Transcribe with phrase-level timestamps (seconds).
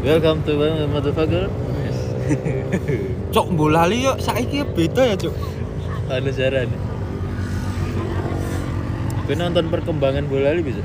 [0.00, 0.56] Welcome to
[0.88, 1.52] motherfucker.
[3.36, 5.34] Cok bolali yo saiki beda ya, Cok.
[6.08, 6.72] Ada saran.
[9.28, 10.80] Gue nonton perkembangan bola li bisa.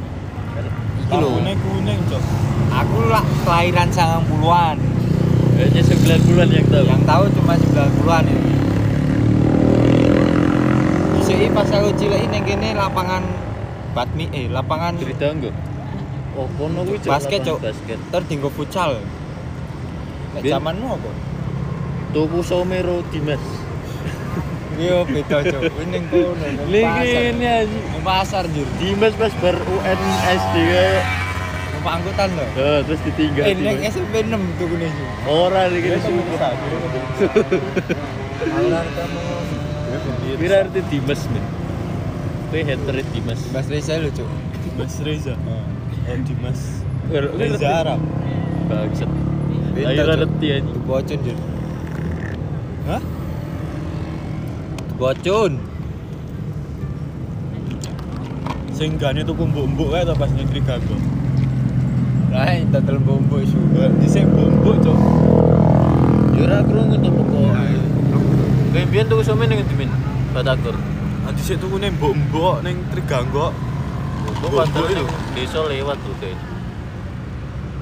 [1.08, 1.32] Iki lho.
[1.40, 2.24] kuning cok
[2.76, 4.78] Aku lah kelahiran 90-an.
[5.56, 6.84] Kayaknya 90-an yang tahu.
[6.84, 8.54] Yang tahu cuma 90-an ini.
[11.16, 13.24] Dhisiki pas aku cilik ning kene lapangan
[13.96, 15.56] badmi eh lapangan cerita enggak?
[16.36, 17.60] Oh, kono kuwi Basket, Cok.
[17.64, 18.00] Basket.
[18.12, 19.00] tertinggo futsal.
[20.36, 21.12] Nek zamanmu apa?
[22.12, 23.40] Tuku Somero Dimas.
[24.76, 25.62] Iya beda cok.
[25.64, 26.84] Ini ning kono ning ini
[27.48, 27.64] aja.
[27.64, 28.68] Ning pasar jur.
[28.76, 30.56] Dimas pas bar UN SD
[31.72, 32.46] Numpak angkutan lho.
[32.60, 33.44] Eh, terus ditinggal.
[33.48, 33.96] Eh ning Dimas.
[33.96, 35.08] SMP 6 tuh kene sih.
[35.32, 36.24] Ora lagi di sini.
[38.60, 39.20] Aulan kamu.
[40.36, 41.46] Kira arti Dimas nih.
[42.52, 43.40] Kowe hater Dimas.
[43.56, 44.30] Mas Reza lho cok.
[44.76, 45.40] Mas Reza
[46.06, 46.60] oh Dimas
[47.10, 48.02] Reza Arab
[48.66, 49.10] Bangsat.
[49.78, 51.16] Ayo ngerti aja.
[51.22, 51.38] Jur.
[52.90, 53.02] hah
[54.98, 55.54] Bocun.
[58.76, 60.28] sing gane tuku mbok-mbok kae ta pas
[62.36, 62.52] Lah
[63.00, 63.56] bombo isu.
[63.72, 65.00] mbok cok
[66.36, 67.56] Ya ora krungu to pokok.
[68.76, 69.92] Kowe mbiyen tuku some ning ndi, Min?
[70.36, 70.76] Batagor.
[71.24, 72.84] nanti sik tuku ning mbok-mbok ning
[74.36, 76.40] Kok padahal ning desa lewat tuh kayak.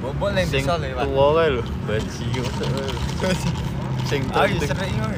[0.04, 1.04] Ning Sing bisa lewat.
[1.08, 2.46] tuwa kae lho, bajingan.
[4.04, 4.60] Sing sering.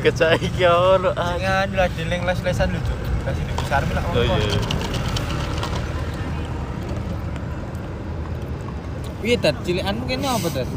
[0.05, 1.65] Kecai iki ono Sing ah.
[1.65, 2.81] anu lah deling les-lesan lho.
[3.25, 4.03] Kasih di besar lah.
[4.13, 4.59] Oh iya.
[9.25, 10.69] Piye tat cilikanmu kene apa tat?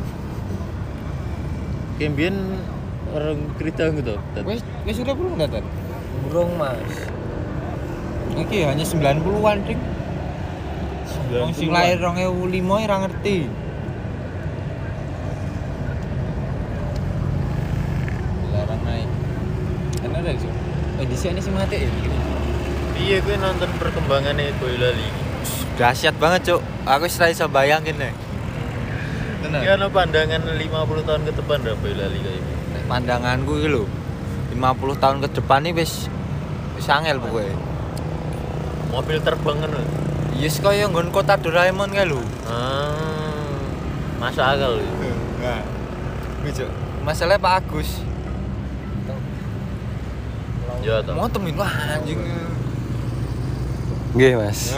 [2.00, 2.36] Kayak mbiyen
[3.12, 4.16] orang kerita gitu.
[4.32, 4.42] Tat.
[4.48, 5.64] Wis wis udah belum tat?
[6.28, 6.96] Burung mas
[8.32, 9.80] Iki hanya 90-an ding.
[11.28, 13.36] Wong sing lahir 2005 ora ngerti.
[18.48, 19.08] Larang naik.
[20.08, 20.52] Enak ada sih.
[20.98, 21.90] Eh di sini sih mati ya.
[22.98, 25.08] Iya, gue nonton perkembangannya Boyolali.
[25.76, 26.60] Dahsyat banget, Cuk.
[26.88, 28.10] Aku wis iso bayangin nih.
[29.44, 29.60] Tenan.
[29.62, 32.52] Ya ono pandangan 50 tahun ke depan dah Boyolali kayak gitu.
[32.72, 33.84] Nek pandanganku iki lho.
[34.56, 36.10] 50 tahun ke depan nih wis
[36.74, 37.54] wis angel pokoknya.
[38.90, 39.70] Mobil terbang kan.
[40.38, 40.42] Lho.
[40.46, 42.22] Yes kaya nggon kota Doraemon kae lho.
[42.46, 42.94] Ah.
[44.22, 44.86] Masuk akal lho.
[45.42, 45.62] Nah.
[47.02, 48.06] Masalahnya Pak Agus.
[50.86, 51.18] Ya toh.
[51.18, 52.22] Mau temen wah anjing.
[54.14, 54.72] Nggih mas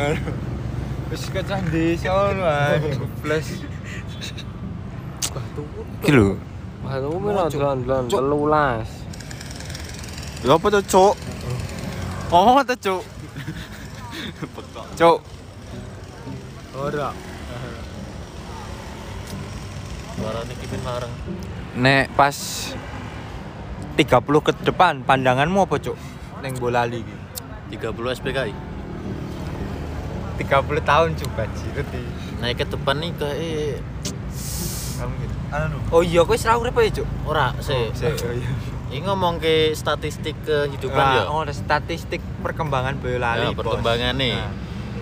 [1.12, 2.98] Wis kecah desa ngono anjing.
[3.20, 3.60] Plus.
[6.00, 6.40] Iki lho.
[6.80, 8.88] Aku mau dolan-dolan telulas
[10.40, 11.14] Lha apa tuh, Cuk?
[12.32, 13.02] Oh, tuh, Cuk.
[14.96, 15.18] Cuk.
[16.80, 17.10] Ora
[20.16, 21.12] Suaranya kimin larang.
[21.80, 22.36] Nek pas
[23.96, 25.96] 30 ke depan pandanganmu apa, Cuk?
[26.44, 27.16] Neng Bolali iki.
[27.80, 28.52] 30 SPKI.
[30.40, 32.02] 30 tahun coba ngerti.
[32.40, 33.80] Naik ke depan nih kayak
[35.00, 35.34] Kamu gitu.
[35.50, 35.76] Anu.
[35.88, 37.08] Oh iya, kowe wis ra urip ya, Cuk?
[37.24, 37.88] ora sih.
[37.96, 38.50] Sik, oh iya.
[38.92, 41.22] Ini ngomong ke statistik kehidupan ya.
[41.24, 43.48] Ah, Oh, statistik perkembangan Boyolali.
[43.48, 44.36] Ya, perkembangannya.
[44.36, 44.52] Nah.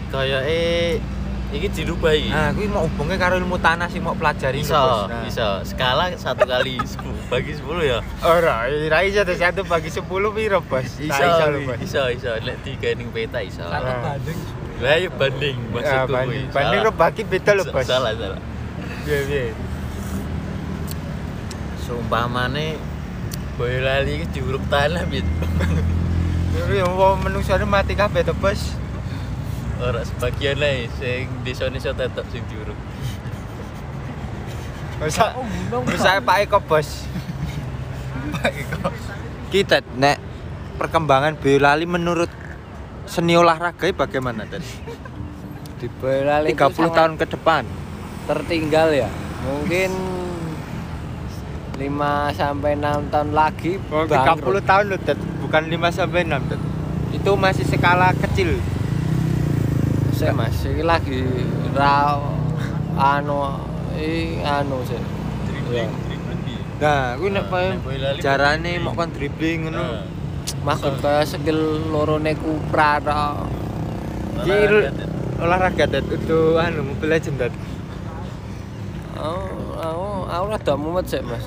[0.09, 1.03] Kayak eh
[1.49, 2.29] ini dirubah iki.
[2.29, 5.09] Nah, kuwi mau hubungnya karo ilmu tanah sih mau pelajari bisa, Bos.
[5.09, 5.25] Nah.
[5.25, 5.47] bisa.
[5.65, 7.99] Skala satu kali 10 bagi 10 ya.
[8.21, 10.89] Ora, ora iso tuh satu bagi 10 piro, Bos?
[11.01, 11.81] Bisa, lho, Bos.
[11.81, 12.37] bisa, bisa.
[12.45, 13.65] Lek tiga ning peta iso.
[13.65, 14.39] Satu banding
[14.79, 16.55] Lah ya banding maksudku banding, kuwi.
[16.55, 16.93] banding Salah.
[16.93, 17.85] lo bagi beda lo, Sa- Bos.
[17.89, 18.41] Salah, salah.
[19.09, 19.45] Piye piye?
[21.89, 22.77] Seumpamane
[23.57, 25.25] Boyolali iki diuruk tanah bit.
[26.71, 26.87] Yo
[27.67, 28.77] mati kabeh to, Bos.
[29.79, 32.75] Ora sebagian ae sing desa-desa tetep sing diuruk.
[34.99, 35.31] Bisa
[35.87, 37.07] bisa Pak Eko, Bos.
[38.35, 38.91] Pak Eko.
[39.49, 40.19] Kita nek
[40.77, 42.31] perkembangan Boyolali menurut
[43.07, 44.67] seni olahraga bagaimana tadi?
[45.79, 47.65] Di Boyolali 30 tahun ke depan.
[48.29, 49.09] tertinggal ya
[49.41, 49.89] Mungkin
[51.81, 51.81] 5
[52.37, 54.65] sampai 6 tahun lagi Oh, 30 bangkrut.
[54.69, 55.01] tahun loh,
[55.41, 56.61] bukan 5 sampai 6, Ted.
[57.17, 58.61] Itu masih skala kecil.
[60.19, 61.23] Saya mas, ini lagi
[61.79, 62.19] ra
[62.99, 63.55] anu
[63.95, 64.99] i anu sih.
[65.47, 66.59] Dribbling, dribbling piye?
[66.83, 68.83] Nah, kuwi nek Nah, jarane dribbling.
[68.83, 69.79] mau kan dribbling ngono.
[69.79, 70.03] Nah,
[70.67, 73.47] Maksud kaya skill lorone Cupra ta.
[74.43, 74.91] Iki
[75.39, 77.55] olahraga, Ted itu anu Mobile Legends Ted.
[79.15, 81.47] Oh, aku aku rada mumet sih mas.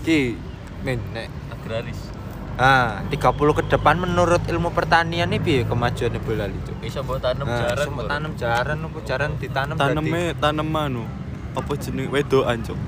[0.00, 0.32] Ki
[0.80, 2.15] men nek agraris.
[2.56, 6.72] Ah, 30 ke depan menurut ilmu pertanian ini piye kemajuan Boyolali itu?
[6.80, 7.86] Bisa buat tanam Nah, jaran.
[7.92, 8.08] Bro.
[8.08, 11.04] tanam jaran apa jaran ditanam taneme tanem anu
[11.52, 12.78] apa jeneng wedokan cok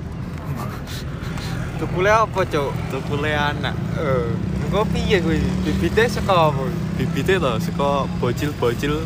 [1.79, 2.75] Tukule apa, Cuk?
[2.91, 3.71] Tukule anak.
[3.95, 4.27] Eh,
[4.67, 5.39] engko piye kuwi?
[5.63, 6.67] Bibite saka apa?
[6.99, 8.99] Bibite to saka bocil-bocil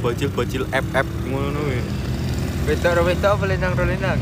[0.00, 1.80] bocil-bocil FF ngono kuwi.
[2.64, 4.16] Wedok ro wedok apa lenang ro lenang?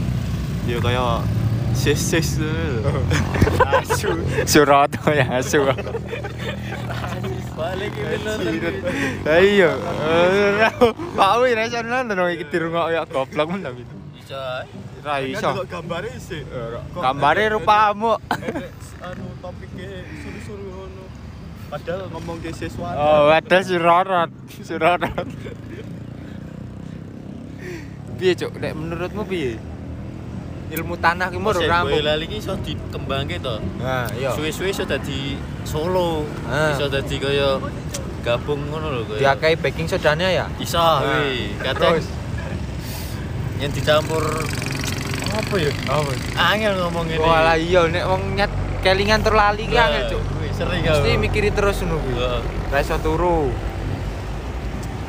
[0.67, 1.23] Ya kaya
[1.79, 2.43] ngono
[2.83, 2.91] lho.
[3.79, 4.11] Asu.
[4.51, 5.63] Suroto ya asu.
[7.55, 8.59] Balik iki.
[9.23, 9.71] Ayo.
[11.15, 12.19] Pak wi iso nonton
[12.51, 13.83] dirungok ya goblok men tapi.
[14.19, 14.67] Bisa.
[15.07, 15.63] Ra iso.
[15.63, 16.43] Kan gambare sih.
[16.99, 17.47] Gambare
[18.99, 21.07] anu topike suru-suru.
[21.69, 22.97] Padahal ngomong ke siswa.
[22.97, 24.33] Oh, ada surorot.
[24.65, 25.29] Surorot.
[28.19, 29.61] Menurutmu piye?
[30.69, 31.97] Ilmu tanah ki moro Sik, rampung.
[31.97, 33.57] Boyolali iki iso dikembangke to.
[33.81, 34.37] Nah, iya.
[34.37, 35.33] Suwe-suwe iso dadi
[35.65, 36.29] Solo.
[36.45, 36.77] Ah.
[36.77, 37.57] Iso dadi kaya
[38.21, 39.33] gabung ngono lho kaya.
[39.33, 40.45] Diakai baking sodanya ya?
[40.59, 41.57] Iso Nah, kuwi.
[41.59, 42.05] Terus
[43.59, 44.23] yang dicampur
[45.29, 45.73] apa ya?
[45.89, 46.11] apa?
[46.53, 47.17] Angel ngomong ini.
[47.19, 50.23] Walah iya nek wong nyet kelingan terlali ki angel, Cuk.
[50.53, 51.01] Sering aku.
[51.01, 52.15] Mesti mikiri terus ngono kuwi.
[52.15, 52.41] Heeh.
[52.69, 53.49] Ra iso turu.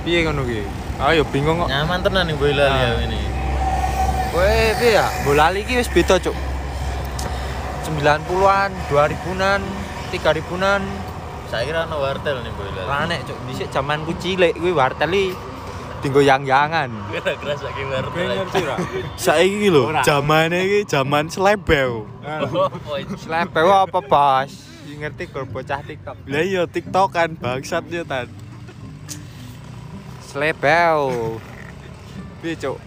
[0.02, 0.64] Piye ngono kuwi?
[1.00, 1.68] Ayo bingung kok.
[1.68, 2.96] Nyaman tenan nih Boyolali Ah.
[2.96, 3.20] ya ini.
[4.40, 5.04] Kowe piye ya?
[5.28, 6.32] Bolali ki wis beda, Cuk.
[7.92, 9.62] 90-an, 2000-an,
[10.16, 10.82] 3000-an.
[11.52, 12.88] Saya kira ana wartel nih Boyolali.
[12.88, 13.36] Ranek, Cuk.
[13.52, 15.36] Dhisik zamanku cilik kuwi wartel iki
[16.00, 16.88] dinggo yang-yangan.
[17.12, 18.16] Kira keras lagi wartel.
[18.16, 18.76] Ngerti ra?
[19.28, 20.08] Saiki iki lho, Ora.
[20.08, 22.08] zamane iki zaman slebel.
[22.24, 23.20] Apa itu?
[23.20, 24.52] Slepe apa, Bos?
[24.88, 26.16] Ngerti gol bocah TikTok.
[26.32, 28.32] Lah iya TikTokan bangsat yo tan.
[30.24, 31.00] Slebel.
[32.40, 32.80] Piye, Cuk?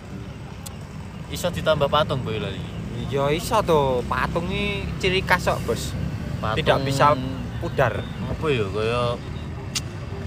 [1.33, 2.61] Iso ditambah patung Boyolali.
[3.09, 5.97] Ya iso to, patung iki ciri khas kok, Bos.
[6.39, 7.17] Patung Tidak bisa
[7.59, 8.05] pudar.
[8.23, 9.03] apa ya kaya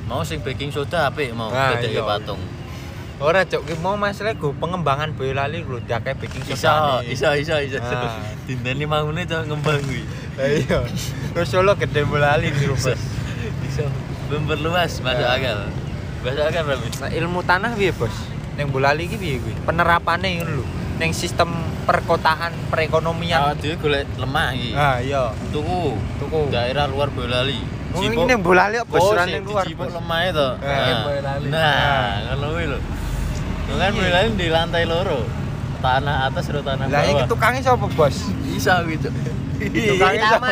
[0.05, 2.05] mau sing baking soda apik mau Ah, dadeke iya.
[2.05, 2.37] patung.
[3.15, 6.99] Ora, Cuk, ki mau masalah go pengembangan Boyolali lho diake baking Iso, soda.
[7.01, 7.79] iso, iso, iso.
[7.79, 8.19] Ah.
[8.45, 10.03] Dinten 5 menit cok ngembang kuwi.
[10.37, 10.83] Iya.
[11.31, 12.75] Terus Solo gede Boyolali di Iso.
[12.91, 12.97] rumah.
[13.63, 13.83] Iso
[14.27, 15.35] memperluas masuk Ah.
[15.35, 15.59] akal.
[16.21, 16.87] Masuk akal Rabi.
[16.93, 18.13] Nah, ilmu tanah piye, Bos?
[18.55, 19.55] Ning Boyolali iki piye kuwi?
[19.63, 20.65] Penerapannya ngono lho.
[20.95, 21.51] Ning sistem
[21.83, 23.39] perkotaan perekonomian.
[23.41, 24.71] Awak dhewe golek lemah iki.
[24.73, 25.27] Ah, iya.
[25.51, 26.47] Tuku Tuku.
[26.49, 27.59] daerah luar Boyolali.
[27.91, 29.67] Oh, ini ning Boyolali kok bos Oh, ora ning luar.
[29.67, 29.91] Bos.
[29.91, 30.47] lemah itu.
[30.57, 31.47] Eh, Boyolali.
[31.47, 32.79] Nah, ngono kuwi lho.
[32.79, 33.97] Itu kan Iya.
[33.97, 35.19] Boyolali di lantai loro.
[35.77, 37.27] Tanah atas karo tanah Lah iki bawah.
[37.27, 38.15] tukangnya sapa, Bos?
[38.47, 39.09] Iso gitu.
[39.59, 40.47] Tukangnya sapa?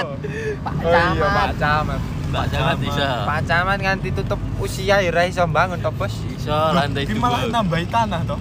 [0.59, 1.99] Pak Oh iya, Pak Camat.
[2.29, 3.07] Pak Camat iso.
[3.23, 6.13] Pak Camat nganti tutup usia ya ra iso bangun to, Bos.
[6.29, 7.51] Iso lantai Ki malah dua.
[7.55, 8.37] nambahi tanah toh.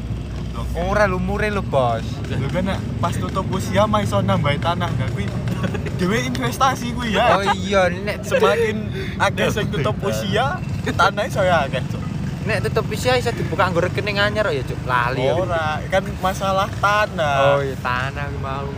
[0.72, 2.04] Ora lumure lho, Bos.
[2.28, 5.28] Lho kan pas tutup usia mah iso nambahi tanah gak kuwi.
[6.00, 7.40] Dhewe investasi kuwi ya.
[7.40, 8.76] Oh iya, nek Semakin
[9.20, 11.80] akeh sing tutup usia, tanah iso ya akeh.
[11.88, 12.02] Cuk.
[12.42, 14.80] nek tutup usia iso dibuka nggo rekening anyar kok ya, Cuk.
[14.84, 15.32] Lali ya.
[15.38, 17.36] Ora, kan masalah tanah.
[17.56, 18.68] Oh iya, tanah ki mau.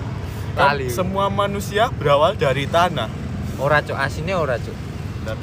[0.54, 0.86] Kan Lali.
[0.92, 3.08] semua manusia berawal dari tanah.
[3.56, 3.96] Ora, Cuk.
[3.96, 4.76] Asine ora, Cuk.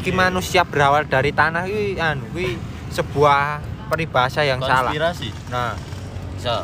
[0.05, 2.61] Ki manusia berawal dari tanah kuwi anu kuwi
[2.93, 4.93] sebuah peribahasa yang salah.
[4.93, 5.29] Konspirasi.
[5.49, 5.73] Nah,
[6.41, 6.57] Iso.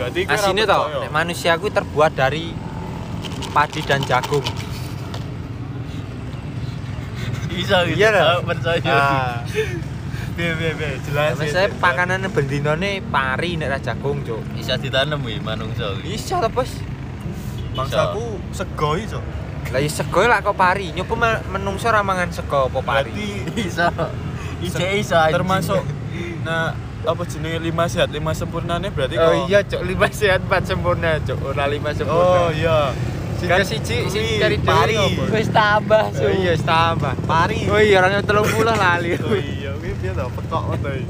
[0.00, 2.56] Berarti asine to, nek manusia kuwi terbuat dari
[3.52, 4.40] padi dan jagung.
[7.52, 8.00] Iso gitu.
[8.00, 8.96] Iya, percaya.
[10.40, 11.36] Piye piye piye, jelas.
[11.36, 14.40] Mas saya pakanan bendinone pari nek ra jagung, Cuk.
[14.56, 16.00] Bisa ditanam kuwi manungsa.
[16.00, 16.72] Iso to, Bos.
[17.76, 18.24] bangsaku
[18.56, 19.20] sego iso.
[19.70, 20.96] Lah ya sego lah kok pari.
[20.96, 23.12] Nyoba menungso ra mangan sego apa pari.
[23.12, 24.80] Berarti Iso.
[25.04, 25.84] Iso termasuk
[26.40, 29.80] nah apa jenenge lima sehat lima sempurnane berarti Oh kok- iya, Cuk.
[29.82, 31.38] Lima sehat empat sempurna, Cuk.
[31.42, 32.40] Ora lima sempurna.
[32.46, 32.92] Oh iya.
[33.40, 35.00] Sing siji sing cari pari.
[35.32, 37.16] Wis tambah, Oh iya, tambah.
[37.24, 37.64] Pari.
[37.72, 39.16] Oh iya, orangnya telung puluh lali.
[39.16, 41.08] Oh iya, kuwi piye to pekok ngono iki.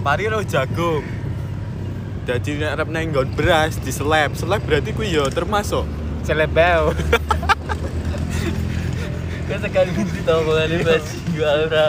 [0.00, 1.04] Pari karo jagung.
[2.24, 4.32] Dadi nek arep nang nggon beras diseleb.
[4.40, 5.84] Seleb berarti kuwi ya termasuk.
[6.24, 6.96] Celebel.
[9.48, 11.84] Kan sekali mesti tau kali basi gua ora ora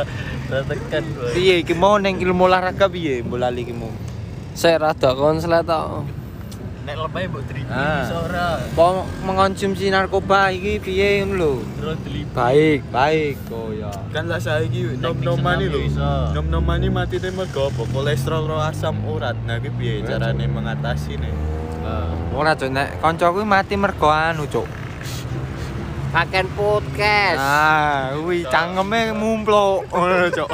[0.50, 1.04] tekan.
[1.34, 3.92] Piye iki mau ning ilmu olahraga piye bolali iki mau?
[4.58, 6.04] Saya rada konslet tok.
[6.90, 8.02] Nek lebay mbok Ah.
[8.02, 8.58] iso ora.
[8.58, 11.52] Apa mengonsumsi narkoba iki piye ngono lho?
[12.34, 13.38] Baik, baik.
[13.54, 13.94] Oh ya.
[14.10, 15.86] Kan lah saiki nom-noman lho.
[16.34, 17.84] Nom-noman iki mati mergo apa?
[17.94, 19.38] Kolesterol karo asam urat.
[19.46, 21.34] Nah, kuwi piye carane mengatasi nih?
[22.34, 24.66] Ora cuk nek kancaku mati mergo anu cuk.
[26.10, 27.38] Paken podcast.
[27.38, 30.50] Ah, kuwi cangkeme mumpluk ngono cuk.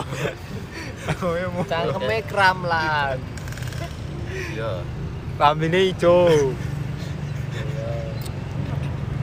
[1.63, 3.15] Cangkeme kram lah.
[4.35, 4.83] Iya.
[5.39, 6.27] Lambene ijo.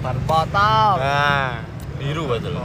[0.00, 0.96] Bar potong.
[0.98, 1.62] Ah,
[2.00, 2.56] Biru betul.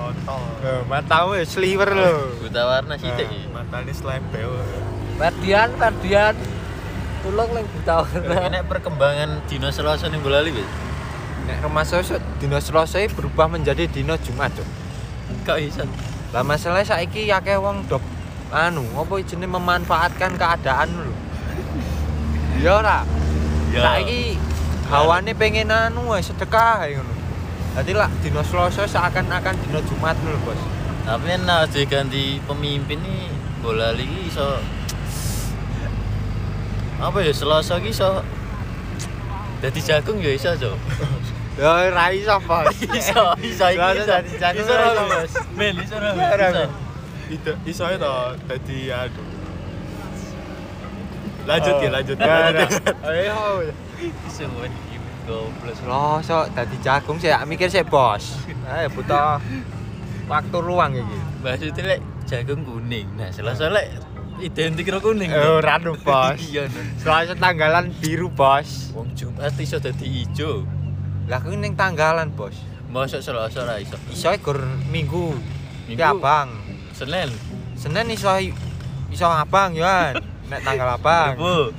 [0.63, 2.39] eh, matamu ya sliver lho.
[2.39, 3.51] Buta warna sithik iki.
[3.51, 4.63] Matane slebel.
[5.19, 6.35] Ferdian, Ferdian.
[7.19, 8.47] Tulung ning buta warna.
[8.47, 10.63] Nek perkembangan dino Selasa ning Bola Liga.
[11.47, 14.67] Nek rumah saya dino Selasa berubah menjadi dino Jumat cuk
[15.47, 15.83] Kok iso?
[16.35, 18.03] lah masalahnya saiki akeh wong dok
[18.51, 21.13] anu apa jenenge memanfaatkan keadaan lho
[22.59, 22.99] ya ora
[23.67, 23.83] Ya.
[23.83, 24.39] saiki
[24.87, 27.15] hawane pengen anu sedekah ngono
[27.75, 30.59] Dadi lah dino Selasa seakan-akan dino Jumat lho bos
[31.03, 33.27] Tapi nek diganti pemimpin nih
[33.63, 34.59] bola lagi iso
[36.97, 38.23] apa ya Selasa ki iso
[39.61, 40.75] jadi jagung ya iso Cok.
[41.57, 42.69] ya ora iso bos
[43.01, 44.15] iso iso iki iso.
[44.37, 45.33] jagung iso ora ora iso, Mas?
[45.57, 45.95] Mel iso.
[45.97, 46.47] Ora
[47.33, 48.13] iso iso to
[48.45, 49.23] dadi anu.
[51.47, 52.17] Lanjut ya, lanjut.
[53.07, 53.71] Ayo.
[54.27, 54.69] Iso wae
[55.27, 55.75] goblok.
[55.79, 58.37] Selasa dadi jagung sih mikir sih bos.
[58.67, 59.39] Ayo butuh
[60.27, 61.17] waktu luang iki.
[61.43, 63.07] Maksudnya lek jagung kuning.
[63.15, 63.87] Nah Selasa lek
[64.37, 66.35] identik karo kuning Eh, ora no bos.
[66.37, 66.67] Iya.
[66.99, 68.91] Selasa tanggalan biru bos.
[68.95, 70.67] Wong Jumat iso dadi ijo
[71.27, 72.55] lah kuwi ning tanggalan bos.
[72.87, 73.99] Mosok Selasa ora iso.
[74.07, 75.35] Iso gur minggu.
[75.91, 75.99] Minggu.
[75.99, 76.55] Ki abang.
[76.95, 77.29] Senin
[77.75, 78.31] Senin iso
[79.11, 80.15] iso abang ya
[80.47, 81.35] nek tanggal abang.
[81.35, 81.75] Bu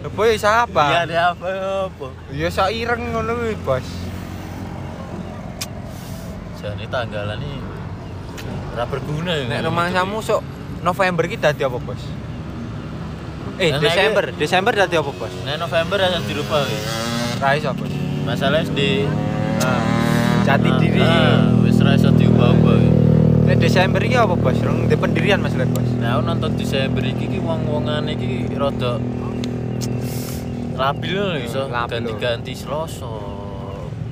[0.00, 1.48] Lebo iso iya abang ada apa
[1.86, 2.06] apa?
[2.34, 3.86] Ya iso ireng ngono kuwi bos.
[6.58, 7.58] Jane tanggalan iki
[8.74, 9.44] ora berguna ya.
[9.46, 10.42] Nek rumah kamu sok
[10.82, 12.02] November ki dadi apa bos?
[13.60, 14.24] Eh Nah, Desember.
[14.34, 15.32] Desember dadi apa bos?
[15.46, 16.84] Nek November akan dirubah wis.
[17.40, 19.04] ra iso bos Masalah di
[19.58, 19.80] nah,
[20.42, 22.78] jati diri Ah, wis ra iso diubah-ubah.
[23.42, 27.26] nek Desember ki apa bos rong di pendirian Mas Lek bos Nah, nonton Desember iki
[27.26, 29.00] ki wong-wongane iki rada
[30.72, 32.14] labil lho iso Labil lho.
[32.14, 33.10] ganti-ganti Selasa.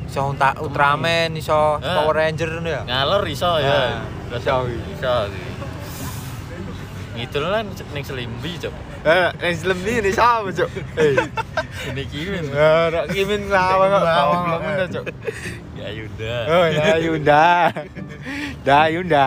[0.05, 2.03] iso unta Ultraman iso Ah.
[2.03, 4.03] Power Ranger ngono ya Ngalor iso ya.
[4.27, 4.57] Ah, iso.
[4.67, 5.15] Iso.
[7.15, 8.75] Ngidul lan ning Selimbi, Cok.
[9.01, 11.15] eh nek Islam ini sama cok eh
[11.79, 12.45] Ini kimin.
[12.83, 15.05] ora kimin lawan kok goblok ngono cok
[15.79, 16.35] Ya Yunda.
[16.47, 17.45] oh ya Yunda
[18.61, 19.27] dah Yunda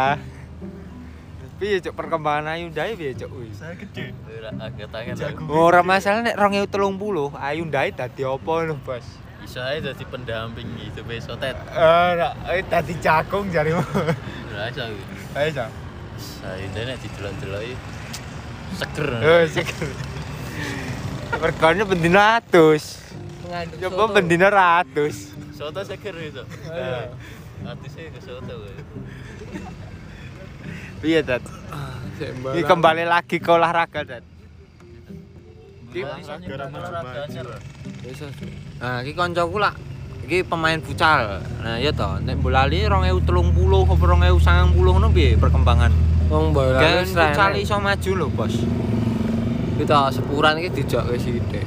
[1.56, 4.12] piye cok perkembangan Ayunda ya piye cok wis Saya gede.
[4.28, 5.16] Ora agak tangan.
[5.16, 5.48] Jagung.
[5.48, 9.06] ora masalah nek 2030 Ayunda dadi apa lho bos
[9.42, 11.58] Iso ae dadi pendamping gitu besok tet.
[11.72, 13.82] ora eh dadi jagung jarimu
[14.52, 14.84] Ora iso.
[14.84, 15.04] kuwi.
[15.34, 15.70] ayo cok
[16.22, 17.74] Saya nek didelok-deloki
[18.76, 19.08] seger.
[19.18, 19.90] oh seger
[21.40, 23.00] Regane bendina ratus.
[23.80, 25.32] Coba bendina ratus.
[25.56, 26.44] Soto seger itu.
[26.68, 27.16] Iya.
[27.64, 28.56] Hati saya ke soto.
[31.02, 31.42] Piye, Dad?
[32.22, 34.24] Ini kembali lagi ke olahraga, Dad.
[38.82, 39.74] Nah, iki kancaku lah.
[40.24, 41.42] Iki pemain futsal.
[41.66, 45.92] Nah, iya toh, nek bola li 2030 apa 2090 ngono piye perkembangan?
[46.32, 48.56] Wong bola Kan futsal iso maju lho, Bos.
[49.82, 51.66] Kita sepuran iki dijak ke sithik.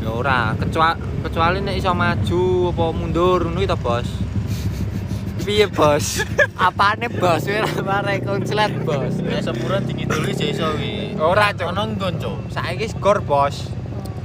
[0.00, 4.08] Ya ora, kecuali kecuali nek iso maju apa mundur ngono iki to, Bos.
[5.44, 6.24] Piye, Bos?
[6.56, 9.20] Apane bos kowe ra mare konslet bos.
[9.20, 11.12] Nek sepuran dingidul iki iso wi.
[11.20, 11.68] Ora, Cuk.
[11.76, 12.38] Ono nggon, Cuk.
[12.48, 13.68] Saiki skor, Bos.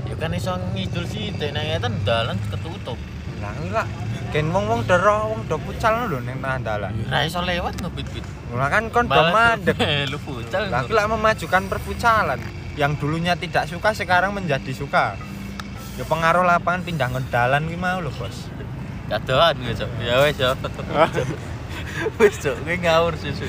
[0.07, 2.97] Ya kan iso ngidul sih, nek ngeten dalan ketutup.
[3.43, 3.87] Lah lah
[4.33, 6.95] gen wong-wong dero wong do futsal lho ning tengah dalan.
[7.05, 8.25] Ra iso lewat no bit-bit.
[8.55, 9.77] Lah kan kon do mandek.
[10.11, 10.73] lu futsal.
[10.73, 12.41] Lah lah memajukan perfutsalen
[12.77, 15.17] yang dulunya tidak suka sekarang menjadi suka.
[15.97, 18.47] Ya pengaruh lapangan pindah ke dalan ki mau lho, Bos.
[19.09, 19.89] Kadoan gue, Cuk.
[20.03, 20.53] Ya wes, ya.
[22.21, 22.55] Wes, Cuk.
[22.67, 23.47] Gue ngawur susu.